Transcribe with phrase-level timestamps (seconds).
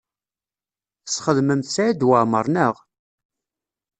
[1.05, 2.75] Tesxedmemt Saɛid Waɛmaṛ, naɣ?